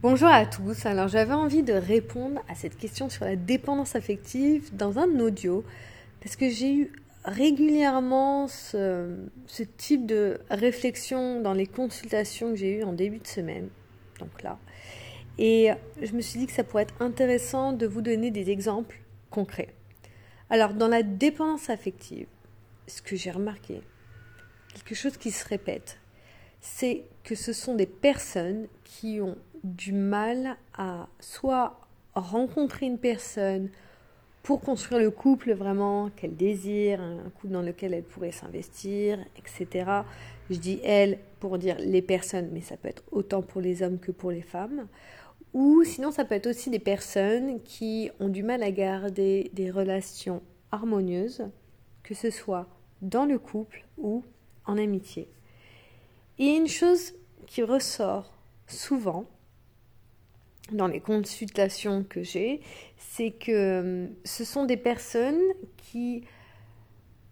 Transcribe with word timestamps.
Bonjour 0.00 0.28
à 0.28 0.46
tous, 0.46 0.86
alors 0.86 1.08
j'avais 1.08 1.32
envie 1.32 1.64
de 1.64 1.72
répondre 1.72 2.40
à 2.46 2.54
cette 2.54 2.76
question 2.76 3.08
sur 3.08 3.24
la 3.24 3.34
dépendance 3.34 3.96
affective 3.96 4.72
dans 4.72 5.00
un 5.00 5.18
audio 5.18 5.64
parce 6.20 6.36
que 6.36 6.48
j'ai 6.48 6.72
eu 6.72 6.92
régulièrement 7.24 8.46
ce, 8.46 9.26
type 9.76 10.06
de 10.06 10.38
réflexion 10.50 11.40
dans 11.40 11.52
les 11.52 11.66
consultations 11.66 12.50
que 12.50 12.54
j'ai 12.54 12.78
eues 12.78 12.84
en 12.84 12.92
début 12.92 13.18
de 13.18 13.26
semaine, 13.26 13.70
donc 14.20 14.44
là. 14.44 14.60
Et 15.36 15.70
je 16.00 16.12
me 16.12 16.20
suis 16.20 16.38
dit 16.38 16.46
que 16.46 16.52
ça 16.52 16.62
pourrait 16.62 16.84
être 16.84 17.02
intéressant 17.02 17.72
de 17.72 17.84
vous 17.84 18.00
donner 18.00 18.30
des 18.30 18.50
exemples 18.50 19.00
concrets. 19.30 19.74
Alors 20.48 20.74
dans 20.74 20.86
la 20.86 21.02
dépendance 21.02 21.70
affective, 21.70 22.28
ce 22.86 23.02
que 23.02 23.16
j'ai 23.16 23.32
remarqué, 23.32 23.80
quelque 24.74 24.94
chose 24.94 25.16
qui 25.16 25.32
se 25.32 25.44
répète, 25.44 25.98
c'est 26.60 27.02
que 27.24 27.34
ce 27.34 27.52
sont 27.52 27.74
des 27.74 27.86
personnes 27.86 28.68
qui 28.84 29.20
ont 29.20 29.36
du 29.64 29.92
mal 29.92 30.56
à 30.76 31.08
soit 31.20 31.80
rencontrer 32.14 32.86
une 32.86 32.98
personne 32.98 33.70
pour 34.42 34.60
construire 34.60 35.00
le 35.00 35.10
couple 35.10 35.52
vraiment 35.52 36.10
qu'elle 36.10 36.36
désire, 36.36 37.00
un 37.00 37.30
couple 37.30 37.52
dans 37.52 37.62
lequel 37.62 37.92
elle 37.92 38.02
pourrait 38.02 38.32
s'investir, 38.32 39.18
etc. 39.36 39.90
Je 40.48 40.58
dis 40.58 40.80
elle 40.82 41.18
pour 41.40 41.58
dire 41.58 41.76
les 41.78 42.02
personnes, 42.02 42.48
mais 42.52 42.62
ça 42.62 42.76
peut 42.76 42.88
être 42.88 43.02
autant 43.12 43.42
pour 43.42 43.60
les 43.60 43.82
hommes 43.82 43.98
que 43.98 44.10
pour 44.10 44.30
les 44.30 44.42
femmes. 44.42 44.86
Ou 45.54 45.84
sinon, 45.84 46.10
ça 46.10 46.24
peut 46.24 46.34
être 46.34 46.46
aussi 46.46 46.70
des 46.70 46.78
personnes 46.78 47.60
qui 47.62 48.10
ont 48.20 48.28
du 48.28 48.42
mal 48.42 48.62
à 48.62 48.70
garder 48.70 49.50
des 49.54 49.70
relations 49.70 50.42
harmonieuses, 50.72 51.44
que 52.02 52.14
ce 52.14 52.30
soit 52.30 52.66
dans 53.02 53.24
le 53.24 53.38
couple 53.38 53.86
ou 53.96 54.24
en 54.66 54.78
amitié. 54.78 55.28
Et 56.38 56.56
une 56.56 56.68
chose 56.68 57.14
qui 57.46 57.62
ressort 57.62 58.32
souvent, 58.66 59.26
dans 60.72 60.86
les 60.86 61.00
consultations 61.00 62.04
que 62.08 62.22
j'ai, 62.22 62.60
c'est 62.96 63.30
que 63.30 63.52
euh, 63.52 64.06
ce 64.24 64.44
sont 64.44 64.64
des 64.64 64.76
personnes 64.76 65.40
qui 65.76 66.24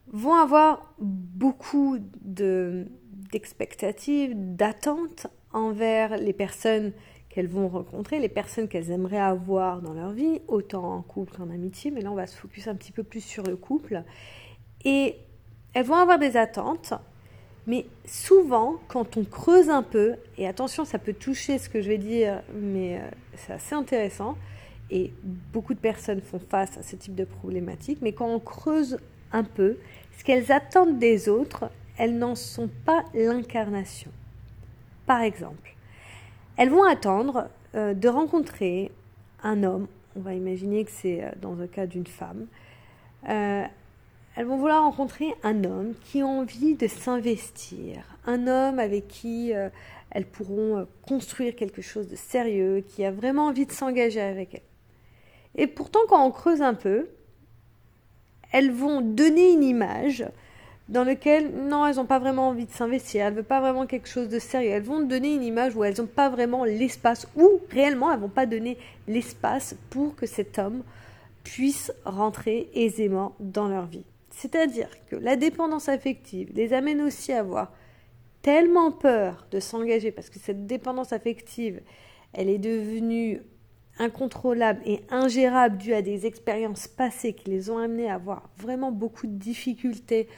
vont 0.08 0.34
avoir 0.34 0.94
beaucoup 0.98 1.98
d'expectatives, 2.22 4.32
d'attentes 4.34 5.26
envers 5.52 6.16
les 6.16 6.32
personnes 6.32 6.92
qu'elles 7.28 7.48
vont 7.48 7.68
rencontrer, 7.68 8.18
les 8.18 8.28
personnes 8.28 8.68
qu'elles 8.68 8.90
aimeraient 8.90 9.18
avoir 9.18 9.82
dans 9.82 9.92
leur 9.92 10.12
vie, 10.12 10.40
autant 10.48 10.94
en 10.94 11.02
couple 11.02 11.36
qu'en 11.36 11.50
amitié, 11.50 11.90
mais 11.90 12.00
là 12.00 12.10
on 12.10 12.14
va 12.14 12.26
se 12.26 12.36
focus 12.36 12.68
un 12.68 12.74
petit 12.74 12.92
peu 12.92 13.02
plus 13.02 13.20
sur 13.20 13.42
le 13.42 13.56
couple. 13.56 14.04
Et 14.84 15.16
elles 15.74 15.84
vont 15.84 15.96
avoir 15.96 16.18
des 16.18 16.36
attentes 16.36 16.94
mais 17.66 17.86
souvent, 18.04 18.76
quand 18.88 19.16
on 19.16 19.24
creuse 19.24 19.70
un 19.70 19.82
peu, 19.82 20.14
et 20.38 20.46
attention, 20.46 20.84
ça 20.84 20.98
peut 20.98 21.12
toucher 21.12 21.58
ce 21.58 21.68
que 21.68 21.80
je 21.80 21.88
vais 21.88 21.98
dire, 21.98 22.42
mais 22.54 22.98
euh, 22.98 23.00
c'est 23.36 23.52
assez 23.54 23.74
intéressant, 23.74 24.36
et 24.90 25.12
beaucoup 25.52 25.74
de 25.74 25.80
personnes 25.80 26.20
font 26.20 26.38
face 26.38 26.78
à 26.78 26.82
ce 26.82 26.94
type 26.94 27.16
de 27.16 27.24
problématique, 27.24 27.98
mais 28.02 28.12
quand 28.12 28.28
on 28.28 28.38
creuse 28.38 28.98
un 29.32 29.42
peu, 29.42 29.78
ce 30.16 30.22
qu'elles 30.22 30.52
attendent 30.52 30.98
des 30.98 31.28
autres, 31.28 31.70
elles 31.98 32.16
n'en 32.16 32.36
sont 32.36 32.70
pas 32.84 33.04
l'incarnation. 33.14 34.12
Par 35.06 35.22
exemple, 35.22 35.74
elles 36.56 36.70
vont 36.70 36.84
attendre 36.84 37.48
euh, 37.74 37.94
de 37.94 38.08
rencontrer 38.08 38.92
un 39.42 39.64
homme, 39.64 39.88
on 40.14 40.20
va 40.20 40.34
imaginer 40.34 40.84
que 40.84 40.90
c'est 40.92 41.24
euh, 41.24 41.30
dans 41.42 41.54
le 41.54 41.66
cas 41.66 41.86
d'une 41.86 42.06
femme, 42.06 42.46
elles 44.36 44.44
vont 44.44 44.58
vouloir 44.58 44.82
rencontrer 44.82 45.34
un 45.42 45.64
homme 45.64 45.94
qui 46.04 46.20
a 46.20 46.26
envie 46.26 46.74
de 46.74 46.86
s'investir, 46.86 48.04
un 48.26 48.46
homme 48.46 48.78
avec 48.78 49.08
qui 49.08 49.54
euh, 49.54 49.70
elles 50.10 50.26
pourront 50.26 50.78
euh, 50.78 50.84
construire 51.08 51.56
quelque 51.56 51.80
chose 51.80 52.06
de 52.08 52.16
sérieux, 52.16 52.84
qui 52.86 53.04
a 53.04 53.10
vraiment 53.10 53.46
envie 53.46 53.64
de 53.64 53.72
s'engager 53.72 54.20
avec 54.20 54.54
elles. 54.54 54.62
Et 55.54 55.66
pourtant, 55.66 56.00
quand 56.08 56.22
on 56.22 56.30
creuse 56.30 56.60
un 56.60 56.74
peu, 56.74 57.08
elles 58.52 58.70
vont 58.70 59.00
donner 59.00 59.52
une 59.52 59.64
image 59.64 60.26
dans 60.90 61.02
laquelle, 61.02 61.50
non, 61.50 61.86
elles 61.86 61.96
n'ont 61.96 62.04
pas 62.04 62.18
vraiment 62.18 62.48
envie 62.48 62.66
de 62.66 62.70
s'investir, 62.70 63.24
elles 63.24 63.32
ne 63.32 63.36
veulent 63.36 63.44
pas 63.44 63.60
vraiment 63.60 63.86
quelque 63.86 64.08
chose 64.08 64.28
de 64.28 64.38
sérieux. 64.38 64.70
Elles 64.70 64.82
vont 64.82 65.00
donner 65.00 65.34
une 65.34 65.42
image 65.42 65.74
où 65.74 65.82
elles 65.82 65.96
n'ont 65.98 66.06
pas 66.06 66.28
vraiment 66.28 66.64
l'espace, 66.64 67.26
ou 67.36 67.60
réellement, 67.70 68.12
elles 68.12 68.18
ne 68.18 68.22
vont 68.22 68.28
pas 68.28 68.46
donner 68.46 68.76
l'espace 69.08 69.76
pour 69.88 70.14
que 70.14 70.26
cet 70.26 70.58
homme 70.58 70.82
puisse 71.42 71.90
rentrer 72.04 72.68
aisément 72.74 73.34
dans 73.40 73.68
leur 73.68 73.86
vie. 73.86 74.04
C'est-à-dire 74.36 74.90
que 75.06 75.16
la 75.16 75.34
dépendance 75.34 75.88
affective 75.88 76.52
les 76.54 76.74
amène 76.74 77.00
aussi 77.00 77.32
à 77.32 77.40
avoir 77.40 77.72
tellement 78.42 78.92
peur 78.92 79.46
de 79.50 79.60
s'engager 79.60 80.12
parce 80.12 80.28
que 80.28 80.38
cette 80.38 80.66
dépendance 80.66 81.14
affective, 81.14 81.80
elle 82.34 82.50
est 82.50 82.58
devenue 82.58 83.40
incontrôlable 83.98 84.82
et 84.84 85.00
ingérable 85.08 85.78
due 85.78 85.94
à 85.94 86.02
des 86.02 86.26
expériences 86.26 86.86
passées 86.86 87.32
qui 87.32 87.48
les 87.48 87.70
ont 87.70 87.78
amenés 87.78 88.10
à 88.10 88.16
avoir 88.16 88.50
vraiment 88.58 88.92
beaucoup 88.92 89.26
de 89.26 89.38
difficultés 89.38 90.28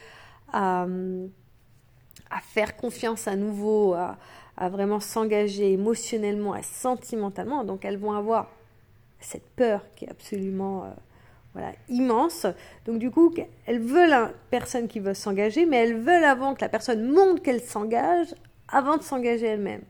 à, 0.52 0.86
à 2.30 2.40
faire 2.40 2.76
confiance 2.76 3.26
à 3.26 3.34
nouveau, 3.34 3.94
à, 3.94 4.16
à 4.56 4.68
vraiment 4.68 5.00
s'engager 5.00 5.72
émotionnellement 5.72 6.54
et 6.54 6.62
sentimentalement. 6.62 7.64
Donc 7.64 7.84
elles 7.84 7.98
vont 7.98 8.12
avoir 8.12 8.48
cette 9.18 9.48
peur 9.56 9.82
qui 9.96 10.04
est 10.04 10.10
absolument 10.10 10.84
euh, 10.84 10.90
voilà, 11.58 11.72
immense. 11.88 12.46
Donc 12.86 12.98
du 12.98 13.10
coup, 13.10 13.34
elles 13.66 13.80
veulent 13.80 14.12
une 14.12 14.30
personne 14.50 14.86
qui 14.86 15.00
veut 15.00 15.14
s'engager, 15.14 15.66
mais 15.66 15.78
elles 15.78 15.96
veulent 15.96 16.24
avant 16.24 16.54
que 16.54 16.60
la 16.60 16.68
personne 16.68 17.10
montre 17.10 17.42
qu'elle 17.42 17.60
s'engage, 17.60 18.34
avant 18.68 18.96
de 18.96 19.02
s'engager 19.02 19.46
elle-même. 19.46 19.82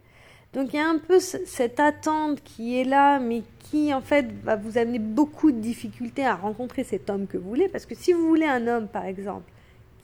Donc 0.54 0.72
il 0.72 0.76
y 0.76 0.80
a 0.80 0.88
un 0.88 0.98
peu 0.98 1.20
cette 1.20 1.78
attente 1.78 2.42
qui 2.42 2.80
est 2.80 2.84
là, 2.84 3.18
mais 3.18 3.42
qui 3.58 3.92
en 3.92 4.00
fait 4.00 4.26
va 4.42 4.56
vous 4.56 4.78
amener 4.78 4.98
beaucoup 4.98 5.52
de 5.52 5.58
difficultés 5.58 6.24
à 6.24 6.34
rencontrer 6.34 6.84
cet 6.84 7.10
homme 7.10 7.26
que 7.26 7.36
vous 7.36 7.48
voulez, 7.48 7.68
parce 7.68 7.84
que 7.84 7.94
si 7.94 8.14
vous 8.14 8.26
voulez 8.26 8.46
un 8.46 8.66
homme, 8.66 8.88
par 8.88 9.04
exemple, 9.04 9.50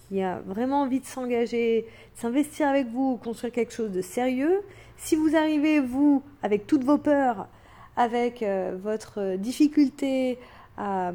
qui 0.08 0.22
a 0.22 0.40
vraiment 0.44 0.82
envie 0.82 1.00
de 1.00 1.06
s'engager, 1.06 1.86
s'investir 2.14 2.68
avec 2.68 2.88
vous, 2.88 3.16
construire 3.16 3.54
quelque 3.54 3.72
chose 3.72 3.90
de 3.90 4.02
sérieux, 4.02 4.60
si 4.98 5.16
vous 5.16 5.34
arrivez, 5.34 5.80
vous, 5.80 6.22
avec 6.42 6.66
toutes 6.66 6.84
vos 6.84 6.98
peurs, 6.98 7.48
avec 7.96 8.42
euh, 8.42 8.76
votre 8.82 9.36
difficulté 9.36 10.38
à, 10.76 11.12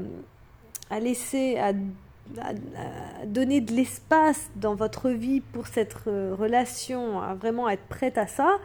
laisser, 1.00 1.58
à, 1.58 1.74
donner 3.26 3.60
de 3.62 3.74
l'espace 3.74 4.50
dans 4.56 4.76
votre 4.76 5.10
vie 5.10 5.42
pour 5.42 5.68
cette 5.68 5.94
relation, 5.94 7.22
à 7.22 7.34
vraiment 7.34 7.70
être 7.70 7.86
prête 7.90 8.18
à 8.18 8.28
ça, 8.28 8.60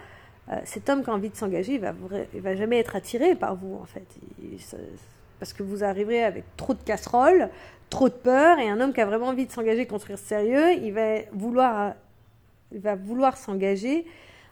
euh, 0.51 0.57
cet 0.65 0.89
homme 0.91 1.03
qui 1.03 1.11
a 1.11 1.15
envie 1.15 1.31
de 1.31 1.37
s'engager, 1.37 1.75
il 1.75 1.81
va, 1.81 1.93
il 2.34 2.41
va 2.41 2.55
jamais 2.55 2.79
être 2.79 2.97
attiré 2.97 3.34
par 3.34 3.57
vous, 3.57 3.79
en 3.81 3.87
fait. 3.87 4.05
parce 5.39 5.53
que 5.53 5.63
vous 5.63 5.83
arriverez 5.83 6.23
avec 6.23 6.45
trop 6.57 6.75
de 6.75 6.83
casseroles, 6.83 7.49
trop 7.89 8.09
de 8.09 8.15
peur, 8.15 8.59
et 8.59 8.69
un 8.69 8.81
homme 8.81 8.93
qui 8.93 9.01
a 9.01 9.07
vraiment 9.07 9.29
envie 9.29 9.47
de 9.47 9.53
s'engager, 9.53 9.87
construire 9.87 10.19
sérieux, 10.19 10.73
il 10.83 10.93
va 10.93 11.21
vouloir, 11.33 11.95
il 12.73 12.81
va 12.81 12.95
vouloir 12.95 13.37
s'engager 13.39 14.05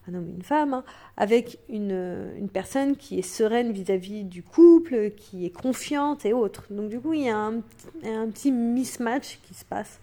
un 0.08 0.14
homme 0.14 0.28
et 0.28 0.32
une 0.32 0.42
femme, 0.42 0.74
hein, 0.74 0.84
avec 1.16 1.58
une, 1.68 2.32
une, 2.36 2.48
personne 2.48 2.96
qui 2.96 3.18
est 3.18 3.22
sereine 3.22 3.72
vis-à-vis 3.72 4.24
du 4.24 4.42
couple, 4.42 5.10
qui 5.16 5.46
est 5.46 5.50
confiante 5.50 6.24
et 6.26 6.32
autres. 6.32 6.66
Donc 6.70 6.88
du 6.88 7.00
coup, 7.00 7.12
il 7.12 7.22
y 7.22 7.28
a 7.28 7.36
un, 7.36 7.58
un, 8.04 8.28
petit 8.28 8.50
mismatch 8.50 9.38
qui 9.46 9.54
se 9.54 9.64
passe 9.64 10.00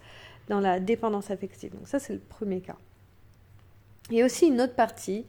dans 0.48 0.60
la 0.60 0.80
dépendance 0.80 1.30
affective. 1.30 1.72
Donc 1.72 1.86
ça, 1.86 1.98
c'est 1.98 2.14
le 2.14 2.20
premier 2.20 2.60
cas. 2.60 2.76
Il 4.10 4.16
y 4.16 4.22
a 4.22 4.24
aussi 4.24 4.46
une 4.46 4.60
autre 4.60 4.74
partie, 4.74 5.24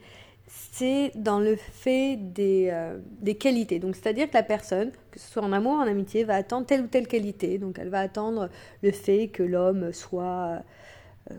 c'est 0.47 1.11
dans 1.15 1.39
le 1.39 1.55
fait 1.55 2.17
des, 2.17 2.69
euh, 2.71 2.97
des 3.19 3.35
qualités. 3.35 3.79
Donc 3.79 3.95
c'est-à-dire 3.95 4.29
que 4.29 4.33
la 4.33 4.43
personne, 4.43 4.91
que 5.11 5.19
ce 5.19 5.29
soit 5.29 5.43
en 5.43 5.51
amour 5.51 5.73
ou 5.73 5.77
en 5.77 5.87
amitié, 5.87 6.23
va 6.23 6.35
attendre 6.35 6.65
telle 6.65 6.81
ou 6.81 6.87
telle 6.87 7.07
qualité. 7.07 7.57
Donc 7.57 7.77
elle 7.77 7.89
va 7.89 7.99
attendre 7.99 8.49
le 8.81 8.91
fait 8.91 9.27
que 9.27 9.43
l'homme 9.43 9.93
soit 9.93 10.63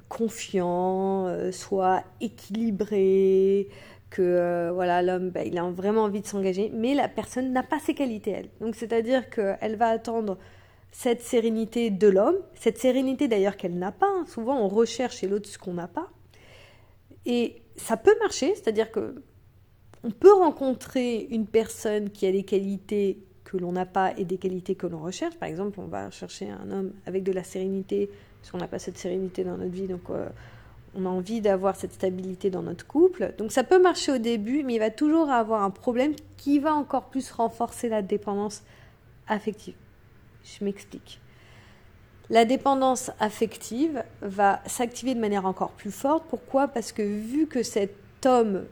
confiant, 0.09 1.27
euh, 1.27 1.53
soit 1.53 2.05
équilibré, 2.21 3.69
que 4.11 4.23
euh, 4.23 4.73
voilà 4.73 5.03
l'homme 5.03 5.31
ben, 5.31 5.47
il 5.47 5.59
a 5.59 5.65
vraiment 5.71 6.03
envie 6.05 6.21
de 6.21 6.27
s'engager, 6.27 6.71
mais 6.75 6.95
la 6.95 7.09
personne 7.09 7.53
n'a 7.53 7.63
pas 7.63 7.79
ces 7.79 7.95
qualités 7.95 8.31
elle. 8.31 8.49
Donc 8.61 8.75
c'est-à-dire 8.75 9.31
qu'elle 9.31 9.77
va 9.77 9.89
attendre 9.89 10.39
cette 10.91 11.23
sérénité 11.23 11.91
de 11.91 12.09
l'homme, 12.09 12.37
cette 12.55 12.79
sérénité 12.79 13.27
d'ailleurs 13.27 13.57
qu'elle 13.57 13.79
n'a 13.79 13.93
pas. 13.93 14.09
Hein. 14.09 14.25
Souvent 14.29 14.59
on 14.59 14.69
recherche 14.69 15.19
chez 15.19 15.29
l'autre 15.29 15.49
ce 15.49 15.59
qu'on 15.59 15.75
n'a 15.75 15.89
pas, 15.89 16.11
et 17.25 17.63
ça 17.77 17.97
peut 17.97 18.15
marcher, 18.21 18.55
c'est-à-dire 18.55 18.91
que 18.91 19.23
on 20.05 20.11
peut 20.11 20.33
rencontrer 20.33 21.29
une 21.31 21.47
personne 21.47 22.11
qui 22.11 22.27
a 22.27 22.33
des 22.33 22.43
qualités 22.43 23.25
que 23.45 23.57
l'on 23.57 23.73
n'a 23.73 23.87
pas 23.87 24.13
et 24.19 24.25
des 24.25 24.37
qualités 24.37 24.75
que 24.75 24.87
l'on 24.87 25.01
recherche. 25.01 25.37
Par 25.37 25.49
exemple, 25.49 25.79
on 25.79 25.87
va 25.87 26.11
chercher 26.11 26.51
un 26.51 26.71
homme 26.71 26.93
avec 27.07 27.23
de 27.23 27.33
la 27.33 27.45
sérénité, 27.45 28.11
parce 28.43 28.51
qu'on 28.51 28.59
n'a 28.59 28.67
pas 28.67 28.81
cette 28.81 28.99
sérénité 28.99 29.45
dans 29.45 29.57
notre 29.57 29.71
vie, 29.71 29.87
donc 29.87 30.03
euh, 30.11 30.29
on 30.97 31.07
a 31.07 31.09
envie 31.09 31.41
d'avoir 31.41 31.77
cette 31.77 31.93
stabilité 31.95 32.51
dans 32.51 32.63
notre 32.63 32.85
couple. 32.85 33.33
Donc 33.39 33.53
ça 33.53 33.63
peut 33.63 33.81
marcher 33.81 34.11
au 34.11 34.19
début, 34.19 34.65
mais 34.65 34.75
il 34.75 34.79
va 34.81 34.91
toujours 34.91 35.31
avoir 35.31 35.63
un 35.63 35.71
problème 35.71 36.13
qui 36.37 36.59
va 36.59 36.75
encore 36.75 37.05
plus 37.05 37.31
renforcer 37.31 37.89
la 37.89 38.03
dépendance 38.03 38.65
affective. 39.29 39.77
Je 40.45 40.65
m'explique. 40.65 41.21
La 42.31 42.45
dépendance 42.45 43.13
affective 43.21 44.03
va 44.23 44.61
s'activer 44.67 45.15
de 45.15 45.21
manière 45.21 45.47
encore 45.47 45.71
plus 45.71 45.93
forte. 45.93 46.25
Pourquoi? 46.29 46.67
Parce 46.67 46.91
que 46.91 47.03
vu 47.03 47.47
que 47.47 47.63
cet 47.63 48.27
homme 48.27 48.65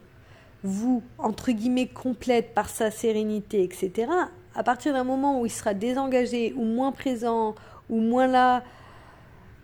vous, 0.62 1.02
entre 1.18 1.52
guillemets, 1.52 1.86
complète 1.86 2.54
par 2.54 2.68
sa 2.68 2.90
sérénité, 2.90 3.62
etc., 3.62 4.10
à 4.54 4.62
partir 4.62 4.92
d'un 4.92 5.04
moment 5.04 5.40
où 5.40 5.46
il 5.46 5.50
sera 5.50 5.74
désengagé 5.74 6.52
ou 6.56 6.64
moins 6.64 6.92
présent 6.92 7.54
ou 7.88 8.00
moins 8.00 8.26
là, 8.26 8.62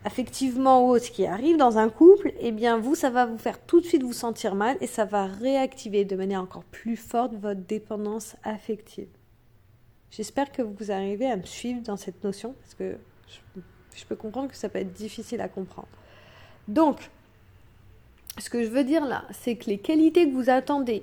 affectivement 0.06 0.88
ou 0.88 0.99
ce 0.99 1.11
qui 1.11 1.26
arrive 1.26 1.56
dans 1.56 1.79
un 1.79 1.88
couple, 1.88 2.32
eh 2.38 2.53
bien 2.53 2.79
vous, 2.79 2.94
ça 2.94 3.11
va 3.11 3.26
vous 3.26 3.38
faire 3.38 3.61
tout 3.61 3.81
de 3.81 3.87
suite 3.87 4.05
vous 4.05 4.12
sentir 4.12 4.55
mal 4.55 4.76
et 4.81 4.87
ça 4.87 5.05
va 5.05 5.26
réactiver 5.26 6.05
de 6.05 6.14
manière 6.14 6.41
encore 6.41 6.62
plus 6.62 6.97
forte 6.97 7.35
votre 7.35 7.61
dépendance 7.62 8.37
affective. 8.44 9.08
J'espère 10.12 10.53
que 10.53 10.62
vous 10.62 10.93
arrivez 10.93 11.26
à 11.26 11.37
me 11.37 11.43
suivre 11.43 11.82
dans 11.82 11.97
cette 11.97 12.23
notion 12.23 12.55
parce 12.61 12.75
que 12.75 12.97
je, 13.26 13.61
je 13.97 14.05
peux 14.06 14.14
comprendre 14.14 14.49
que 14.49 14.56
ça 14.56 14.69
peut 14.69 14.79
être 14.79 14.93
difficile 14.93 15.41
à 15.41 15.49
comprendre. 15.49 15.88
Donc, 16.69 17.11
ce 18.38 18.49
que 18.49 18.62
je 18.62 18.69
veux 18.69 18.85
dire 18.85 19.05
là, 19.05 19.25
c'est 19.32 19.56
que 19.56 19.69
les 19.69 19.79
qualités 19.79 20.31
que 20.31 20.35
vous 20.35 20.50
attendez 20.50 21.02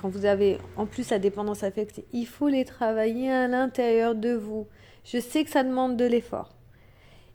quand 0.00 0.08
vous 0.08 0.26
avez 0.26 0.58
en 0.76 0.86
plus 0.86 1.10
la 1.10 1.18
dépendance 1.18 1.64
affective, 1.64 2.04
il 2.12 2.26
faut 2.26 2.48
les 2.48 2.64
travailler 2.64 3.32
à 3.32 3.48
l'intérieur 3.48 4.14
de 4.14 4.32
vous. 4.32 4.68
Je 5.04 5.18
sais 5.18 5.42
que 5.42 5.50
ça 5.50 5.64
demande 5.64 5.96
de 5.96 6.04
l'effort. 6.04 6.54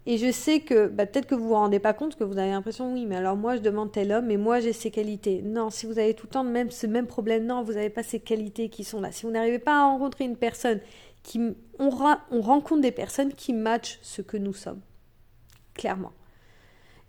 Et 0.10 0.18
je 0.18 0.32
sais 0.32 0.62
que 0.62 0.88
bah, 0.88 1.06
peut-être 1.06 1.28
que 1.28 1.36
vous 1.36 1.50
vous 1.50 1.54
rendez 1.54 1.80
pas 1.80 1.94
compte, 1.94 2.16
que 2.16 2.24
vous 2.24 2.38
avez 2.38 2.52
l'impression, 2.52 2.94
oui, 2.94 3.06
mais 3.06 3.18
alors 3.18 3.36
moi 3.36 3.58
je 3.58 3.62
demande 3.62 3.92
tel 3.92 4.14
homme, 4.14 4.28
mais 4.28 4.38
moi 4.38 4.62
j'ai 4.62 4.72
ces 4.72 4.90
qualités. 4.90 5.42
Non, 5.42 5.70
si 5.70 5.86
vous 5.86 6.00
avez 6.00 6.14
tout 6.14 6.28
le 6.28 6.32
temps 6.32 6.46
même, 6.46 6.72
ce 6.72 6.88
même 6.88 7.08
problème, 7.08 7.46
non, 7.46 7.62
vous 7.62 7.74
n'avez 7.74 7.90
pas 7.90 8.04
ces 8.04 8.22
qualités 8.22 8.70
qui 8.70 8.86
sont 8.86 9.02
là. 9.02 9.12
Si 9.12 9.26
vous 9.26 9.32
n'arrivez 9.34 9.60
pas 9.60 9.82
à 9.82 9.84
rencontrer 9.84 10.24
une 10.24 10.38
personne 10.38 10.80
qui. 11.24 11.42
On, 11.78 11.90
on 12.32 12.42
rencontre 12.42 12.80
des 12.80 12.94
personnes 12.94 13.34
qui 13.34 13.52
matchent 13.52 14.00
ce 14.02 14.22
que 14.22 14.38
nous 14.38 14.54
sommes. 14.54 14.80
Clairement. 15.74 16.14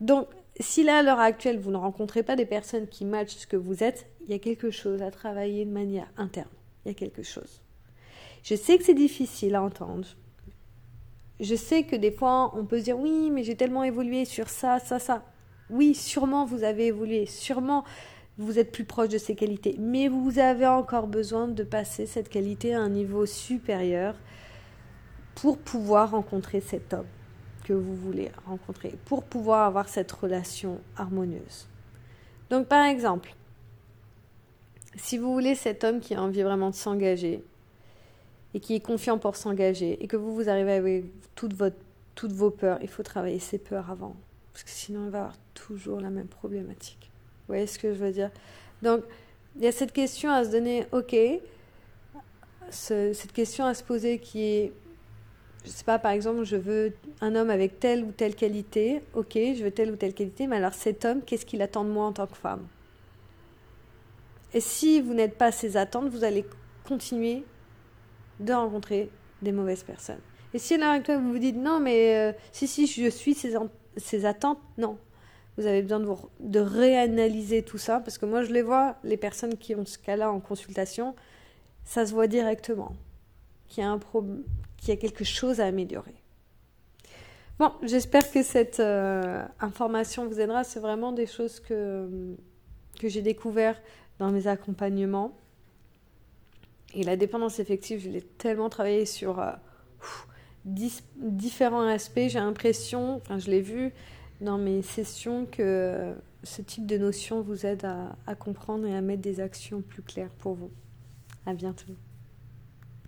Donc, 0.01 0.27
si 0.59 0.83
là, 0.83 0.99
à 0.99 1.03
l'heure 1.05 1.21
actuelle, 1.21 1.61
vous 1.61 1.71
ne 1.71 1.77
rencontrez 1.77 2.25
pas 2.25 2.35
des 2.35 2.47
personnes 2.47 2.89
qui 2.89 3.05
matchent 3.05 3.37
ce 3.37 3.47
que 3.47 3.57
vous 3.57 3.85
êtes, 3.85 4.07
il 4.23 4.31
y 4.31 4.35
a 4.35 4.41
quelque 4.41 4.73
chose 4.73 5.03
à 5.03 5.13
travailler 5.13 5.65
de 5.65 5.71
manière 5.71 6.11
interne. 6.17 6.51
Il 6.85 6.89
y 6.89 6.91
a 6.91 6.95
quelque 6.95 7.23
chose. 7.23 7.63
Je 8.43 8.57
sais 8.57 8.77
que 8.77 8.83
c'est 8.83 8.95
difficile 8.95 9.55
à 9.55 9.63
entendre. 9.63 10.09
Je 11.41 11.55
sais 11.55 11.85
que 11.85 11.97
des 11.97 12.11
fois, 12.11 12.53
on 12.57 12.65
peut 12.65 12.79
se 12.79 12.85
dire 12.85 12.99
oui, 12.99 13.31
mais 13.31 13.45
j'ai 13.45 13.55
tellement 13.55 13.85
évolué 13.85 14.25
sur 14.25 14.49
ça, 14.49 14.79
ça, 14.79 14.99
ça. 14.99 15.23
Oui, 15.71 15.95
sûrement 15.95 16.45
vous 16.45 16.65
avez 16.65 16.87
évolué, 16.87 17.27
sûrement 17.27 17.85
vous 18.39 18.59
êtes 18.59 18.71
plus 18.71 18.85
proche 18.85 19.09
de 19.09 19.19
ces 19.19 19.35
qualités, 19.35 19.75
mais 19.79 20.09
vous 20.09 20.39
avez 20.39 20.67
encore 20.67 21.09
besoin 21.09 21.49
de 21.49 21.65
passer 21.65 22.07
cette 22.07 22.29
qualité 22.29 22.73
à 22.75 22.81
un 22.81 22.89
niveau 22.89 23.27
supérieur 23.27 24.15
pour 25.35 25.59
pouvoir 25.59 26.13
rencontrer 26.13 26.61
cet 26.61 26.93
homme 26.95 27.07
que 27.65 27.73
vous 27.73 27.95
voulez 27.95 28.31
rencontrer 28.47 28.95
pour 29.05 29.25
pouvoir 29.25 29.67
avoir 29.67 29.89
cette 29.89 30.11
relation 30.11 30.81
harmonieuse. 30.97 31.69
Donc 32.49 32.67
par 32.67 32.87
exemple, 32.87 33.35
si 34.97 35.19
vous 35.19 35.33
voulez 35.33 35.55
cet 35.55 35.85
homme 35.85 36.01
qui 36.01 36.15
a 36.15 36.23
envie 36.23 36.43
vraiment 36.43 36.71
de 36.71 36.75
s'engager 36.75 37.45
et 38.55 38.61
qui 38.61 38.75
est 38.75 38.81
confiant 38.81 39.19
pour 39.19 39.37
s'engager 39.37 40.03
et 40.03 40.07
que 40.07 40.17
vous, 40.17 40.35
vous 40.35 40.49
arrivez 40.49 40.73
avec 40.73 41.05
toute 41.35 41.55
votre, 41.55 41.77
toutes 42.15 42.33
vos 42.33 42.51
peurs, 42.51 42.79
il 42.83 42.89
faut 42.89 43.03
travailler 43.03 43.39
ses 43.39 43.59
peurs 43.59 43.91
avant. 43.91 44.17
Parce 44.53 44.65
que 44.65 44.71
sinon, 44.71 45.05
il 45.05 45.11
va 45.11 45.19
avoir 45.19 45.39
toujours 45.55 46.01
la 46.01 46.11
même 46.11 46.27
problématique. 46.27 47.11
Vous 47.41 47.55
voyez 47.55 47.67
ce 47.67 47.79
que 47.79 47.93
je 47.93 47.99
veux 47.99 48.13
dire? 48.13 48.31
Donc, 48.83 49.05
il 49.57 49.63
y 49.63 49.67
a 49.67 49.73
cette 49.73 49.93
question 49.93 50.31
à 50.31 50.45
se 50.45 50.51
donner, 50.51 50.87
ok, 50.93 51.17
cette 52.71 53.33
question 53.33 53.65
à 53.65 53.75
se 53.75 53.83
poser 53.83 54.19
qui 54.19 54.43
est 54.43 54.73
je 55.65 55.71
sais 55.71 55.85
pas, 55.85 55.99
par 55.99 56.13
exemple, 56.13 56.45
je 56.45 56.57
veux 56.57 56.95
un 57.21 57.35
homme 57.35 57.51
avec 57.51 57.79
telle 57.79 58.05
ou 58.05 58.13
telle 58.13 58.35
qualité, 58.35 59.03
ok, 59.15 59.35
je 59.35 59.63
veux 59.63 59.71
telle 59.71 59.91
ou 59.91 59.97
telle 59.97 60.15
qualité, 60.15 60.47
mais 60.47 60.57
alors 60.57 60.73
cet 60.73 61.05
homme, 61.05 61.21
qu'est-ce 61.23 61.45
qu'il 61.45 61.61
attend 61.63 61.85
de 61.85 61.91
moi 61.91 62.07
en 62.07 62.13
tant 62.13 62.27
que 62.27 62.37
femme? 62.37 62.67
Et 64.55 64.61
si 64.61 65.01
vous 65.01 65.13
n'êtes 65.13 65.37
pas 65.37 65.47
à 65.47 65.53
ces 65.53 65.77
attentes, 65.77 66.09
vous 66.09 66.25
allez 66.25 66.47
continuer 66.87 67.45
de 68.41 68.53
rencontrer 68.53 69.11
des 69.43 69.53
mauvaises 69.53 69.83
personnes. 69.83 70.21
Et 70.55 70.59
si 70.59 70.75
à 70.75 70.79
l'heure 70.79 71.21
vous 71.21 71.33
vous 71.33 71.39
dites 71.39 71.57
non, 71.57 71.81
mais 71.81 72.17
euh, 72.17 72.33
si, 72.53 72.67
si, 72.67 72.87
je 72.87 73.11
suis 73.11 73.35
ces, 73.35 73.55
ces 73.97 74.25
attentes, 74.25 74.61
non. 74.79 74.99
Vous 75.57 75.67
avez 75.67 75.83
besoin 75.83 76.01
de, 76.01 76.09
de 76.41 76.61
réanalyser 76.61 77.63
tout 77.63 77.79
ça, 77.79 78.01
parce 78.01 78.17
que 78.17 78.27
moi 78.27 78.45
je 78.45 78.53
les 78.53 78.63
vois, 78.63 78.97
les 79.03 79.17
personnes 79.17 79.57
qui 79.57 79.75
ont 79.75 79.85
ce 79.85 79.99
cas-là 79.99 80.31
en 80.31 80.41
consultation, 80.41 81.17
ça 81.85 82.07
se 82.07 82.13
voit 82.13 82.29
directement 82.29 82.93
qu'il 83.67 83.83
y 83.83 83.87
a 83.87 83.91
un 83.91 83.99
problème 83.99 84.45
qu'il 84.79 84.91
y 84.91 84.93
a 84.93 84.97
quelque 84.97 85.25
chose 85.25 85.61
à 85.61 85.67
améliorer. 85.67 86.15
Bon, 87.59 87.73
j'espère 87.83 88.31
que 88.31 88.43
cette 88.43 88.81
euh, 88.81 89.45
information 89.61 90.27
vous 90.27 90.41
aidera. 90.41 90.63
C'est 90.63 90.81
vraiment 90.81 91.13
des 91.13 91.27
choses 91.27 91.59
que, 91.61 92.09
que 92.99 93.09
j'ai 93.09 93.23
découvert 93.23 93.81
dans 94.19 94.31
mes 94.31 94.47
accompagnements. 94.47 95.37
Et 96.95 97.03
la 97.03 97.17
dépendance 97.17 97.59
effective, 97.59 98.01
je 98.01 98.09
l'ai 98.09 98.23
tellement 98.23 98.69
travaillé 98.69 99.05
sur 99.05 99.41
euh, 99.41 99.53
différents 100.65 101.87
aspects. 101.87 102.29
J'ai 102.29 102.39
l'impression, 102.39 103.17
enfin 103.17 103.39
je 103.39 103.51
l'ai 103.51 103.61
vu 103.61 103.93
dans 104.41 104.59
mes 104.59 104.83
sessions, 104.83 105.47
que 105.47 106.15
ce 106.45 106.63
type 106.63 106.87
de 106.87 106.97
notion 106.97 107.43
vous 107.43 107.67
aide 107.67 107.85
à, 107.85 108.17
à 108.27 108.35
comprendre 108.35 108.87
et 108.87 108.97
à 108.97 109.01
mettre 109.01 109.23
des 109.23 109.41
actions 109.41 109.83
plus 109.83 110.03
claires 110.03 110.33
pour 110.39 110.55
vous. 110.55 110.71
À 111.47 111.55
bientôt. 111.55 111.95